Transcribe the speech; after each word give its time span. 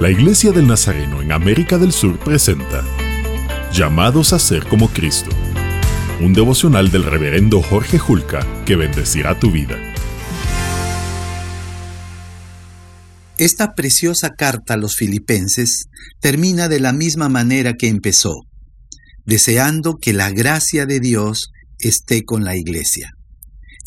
La 0.00 0.08
Iglesia 0.08 0.50
del 0.50 0.66
Nazareno 0.66 1.20
en 1.20 1.30
América 1.30 1.76
del 1.76 1.92
Sur 1.92 2.18
presenta 2.18 2.82
Llamados 3.70 4.32
a 4.32 4.38
ser 4.38 4.66
como 4.66 4.88
Cristo, 4.88 5.28
un 6.22 6.32
devocional 6.32 6.90
del 6.90 7.04
reverendo 7.04 7.60
Jorge 7.60 7.98
Julca 7.98 8.46
que 8.64 8.76
bendecirá 8.76 9.38
tu 9.38 9.50
vida. 9.50 9.76
Esta 13.36 13.74
preciosa 13.74 14.30
carta 14.30 14.72
a 14.72 14.76
los 14.78 14.96
filipenses 14.96 15.90
termina 16.18 16.68
de 16.68 16.80
la 16.80 16.94
misma 16.94 17.28
manera 17.28 17.74
que 17.74 17.88
empezó, 17.88 18.46
deseando 19.26 19.98
que 20.00 20.14
la 20.14 20.30
gracia 20.30 20.86
de 20.86 21.00
Dios 21.00 21.50
esté 21.78 22.24
con 22.24 22.44
la 22.44 22.56
iglesia. 22.56 23.10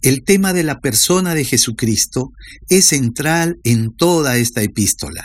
El 0.04 0.24
tema 0.24 0.54
de 0.54 0.62
la 0.62 0.80
persona 0.80 1.34
de 1.34 1.44
Jesucristo 1.44 2.30
es 2.70 2.86
central 2.86 3.58
en 3.64 3.96
toda 3.96 4.38
esta 4.38 4.62
epístola. 4.62 5.24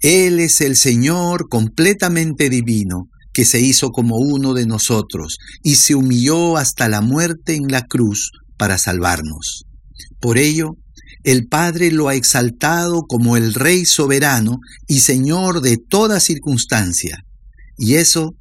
Él 0.00 0.40
es 0.40 0.60
el 0.60 0.76
Señor 0.76 1.48
completamente 1.48 2.48
divino, 2.48 3.08
que 3.32 3.44
se 3.44 3.60
hizo 3.60 3.90
como 3.90 4.16
uno 4.16 4.52
de 4.52 4.66
nosotros 4.66 5.38
y 5.62 5.76
se 5.76 5.94
humilló 5.94 6.56
hasta 6.56 6.88
la 6.88 7.00
muerte 7.00 7.54
en 7.54 7.68
la 7.68 7.82
cruz 7.82 8.32
para 8.56 8.78
salvarnos. 8.78 9.64
Por 10.20 10.38
ello, 10.38 10.72
el 11.24 11.46
Padre 11.46 11.92
lo 11.92 12.08
ha 12.08 12.14
exaltado 12.14 13.02
como 13.02 13.36
el 13.36 13.54
Rey 13.54 13.84
soberano 13.84 14.58
y 14.86 15.00
Señor 15.00 15.60
de 15.60 15.76
toda 15.76 16.20
circunstancia, 16.20 17.18
y 17.76 17.94
eso 17.94 18.34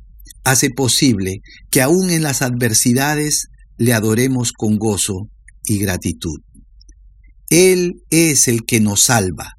hace 0.43 0.69
posible 0.69 1.41
que 1.69 1.81
aún 1.81 2.09
en 2.09 2.23
las 2.23 2.41
adversidades 2.41 3.47
le 3.77 3.93
adoremos 3.93 4.51
con 4.51 4.77
gozo 4.77 5.29
y 5.65 5.77
gratitud. 5.77 6.39
Él 7.49 8.01
es 8.09 8.47
el 8.47 8.65
que 8.65 8.79
nos 8.79 9.03
salva, 9.03 9.53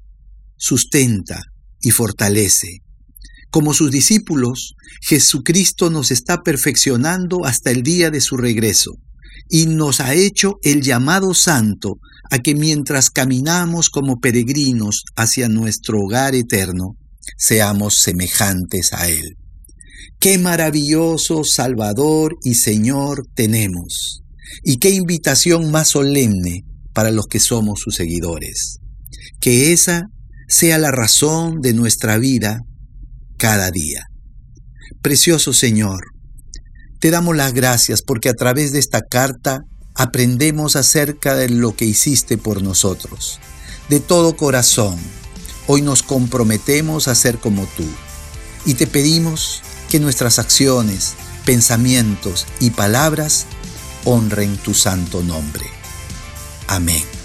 sustenta, 0.57 1.43
y 1.81 1.91
fortalece. 1.91 2.81
Como 3.49 3.73
sus 3.73 3.91
discípulos, 3.91 4.75
Jesucristo 5.01 5.89
nos 5.89 6.11
está 6.11 6.41
perfeccionando 6.43 7.45
hasta 7.45 7.71
el 7.71 7.83
día 7.83 8.11
de 8.11 8.21
su 8.21 8.37
regreso 8.37 8.91
y 9.49 9.65
nos 9.65 9.99
ha 9.99 10.13
hecho 10.13 10.55
el 10.63 10.81
llamado 10.81 11.33
santo 11.33 11.95
a 12.29 12.39
que 12.39 12.53
mientras 12.53 13.09
caminamos 13.09 13.89
como 13.89 14.19
peregrinos 14.19 15.03
hacia 15.15 15.49
nuestro 15.49 16.01
hogar 16.01 16.35
eterno, 16.35 16.95
seamos 17.37 17.97
semejantes 17.97 18.93
a 18.93 19.09
Él. 19.09 19.37
Qué 20.19 20.37
maravilloso 20.37 21.43
Salvador 21.43 22.35
y 22.43 22.55
Señor 22.55 23.25
tenemos, 23.33 24.21
y 24.63 24.77
qué 24.77 24.91
invitación 24.91 25.71
más 25.71 25.89
solemne 25.89 26.63
para 26.93 27.09
los 27.09 27.27
que 27.27 27.39
somos 27.39 27.79
sus 27.79 27.95
seguidores. 27.95 28.79
Que 29.39 29.71
esa 29.71 30.09
sea 30.49 30.79
la 30.79 30.91
razón 30.91 31.61
de 31.61 31.73
nuestra 31.73 32.17
vida 32.17 32.63
cada 33.37 33.69
día. 33.69 34.07
Precioso 35.01 35.53
Señor, 35.53 36.07
te 36.99 37.11
damos 37.11 37.37
las 37.37 37.53
gracias 37.53 38.01
porque 38.01 38.29
a 38.29 38.33
través 38.33 38.73
de 38.73 38.79
esta 38.79 39.01
carta 39.01 39.61
aprendemos 39.95 40.75
acerca 40.75 41.35
de 41.35 41.49
lo 41.49 41.75
que 41.75 41.85
hiciste 41.85 42.37
por 42.37 42.63
nosotros. 42.63 43.39
De 43.89 43.99
todo 43.99 44.35
corazón, 44.35 44.97
hoy 45.67 45.81
nos 45.81 46.01
comprometemos 46.03 47.07
a 47.07 47.15
ser 47.15 47.37
como 47.37 47.67
tú 47.77 47.85
y 48.65 48.73
te 48.73 48.87
pedimos 48.87 49.61
que 49.89 49.99
nuestras 49.99 50.39
acciones, 50.39 51.13
pensamientos 51.45 52.47
y 52.59 52.71
palabras 52.71 53.45
honren 54.03 54.57
tu 54.57 54.73
santo 54.73 55.21
nombre. 55.21 55.65
Amén. 56.67 57.18